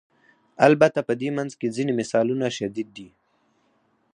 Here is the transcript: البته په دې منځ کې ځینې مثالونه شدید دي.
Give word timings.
البته 0.67 0.99
په 1.07 1.13
دې 1.21 1.29
منځ 1.37 1.51
کې 1.59 1.67
ځینې 1.75 1.93
مثالونه 1.99 2.45
شدید 2.57 2.89
دي. 2.97 3.09